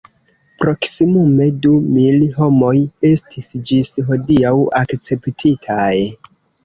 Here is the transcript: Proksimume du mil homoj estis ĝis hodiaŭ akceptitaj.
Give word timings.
Proksimume 0.61 1.45
du 1.65 1.73
mil 1.97 2.25
homoj 2.37 2.73
estis 3.11 3.51
ĝis 3.71 3.93
hodiaŭ 4.09 4.55
akceptitaj. 4.81 5.93